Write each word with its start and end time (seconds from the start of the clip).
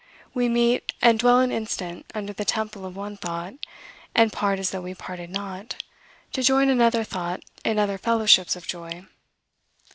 We 0.33 0.49
meet, 0.49 0.93
and 0.99 1.19
dwell 1.19 1.41
an 1.41 1.51
instant 1.51 2.07
under 2.15 2.33
the 2.33 2.43
temple 2.43 2.87
of 2.87 2.95
one 2.95 3.17
thought, 3.17 3.53
and 4.15 4.33
part 4.33 4.57
as 4.57 4.71
though 4.71 4.81
we 4.81 4.95
parted 4.95 5.29
not, 5.29 5.75
to 6.33 6.41
join 6.41 6.69
another 6.69 7.03
thought 7.03 7.41
in 7.63 7.77
other 7.77 7.99
fellowships 7.99 8.55
of 8.55 8.65
joy. 8.65 9.05